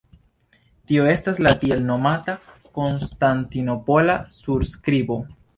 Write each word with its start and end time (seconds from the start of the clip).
Tio 0.91 1.03
estas 1.09 1.41
la 1.47 1.51
tielnomata 1.65 2.35
Konstantinopola 2.79 4.17
surskribo. 4.39 5.21